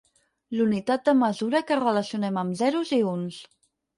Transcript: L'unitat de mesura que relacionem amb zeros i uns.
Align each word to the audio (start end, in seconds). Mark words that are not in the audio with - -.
L'unitat 0.59 1.03
de 1.09 1.13
mesura 1.19 1.61
que 1.71 1.77
relacionem 1.83 2.41
amb 2.45 2.57
zeros 2.65 2.95
i 3.01 3.03
uns. 3.13 3.37